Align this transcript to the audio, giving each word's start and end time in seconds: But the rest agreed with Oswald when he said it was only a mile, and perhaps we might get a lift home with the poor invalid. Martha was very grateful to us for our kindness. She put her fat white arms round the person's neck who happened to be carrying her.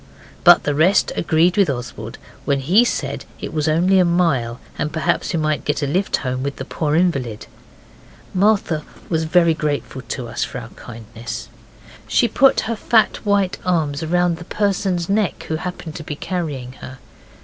But 0.43 0.63
the 0.63 0.73
rest 0.73 1.11
agreed 1.15 1.57
with 1.57 1.69
Oswald 1.69 2.17
when 2.43 2.59
he 2.61 2.83
said 2.83 3.23
it 3.39 3.53
was 3.53 3.67
only 3.67 3.99
a 3.99 4.03
mile, 4.03 4.59
and 4.75 4.91
perhaps 4.91 5.31
we 5.31 5.37
might 5.37 5.63
get 5.63 5.83
a 5.83 5.85
lift 5.85 6.17
home 6.25 6.41
with 6.41 6.55
the 6.55 6.65
poor 6.65 6.95
invalid. 6.95 7.45
Martha 8.33 8.83
was 9.09 9.25
very 9.25 9.53
grateful 9.53 10.01
to 10.01 10.27
us 10.27 10.43
for 10.43 10.57
our 10.57 10.69
kindness. 10.69 11.49
She 12.07 12.27
put 12.27 12.61
her 12.61 12.75
fat 12.75 13.17
white 13.27 13.59
arms 13.63 14.03
round 14.03 14.37
the 14.37 14.45
person's 14.45 15.07
neck 15.07 15.43
who 15.49 15.57
happened 15.57 15.93
to 15.97 16.03
be 16.03 16.15
carrying 16.15 16.71
her. 16.81 16.97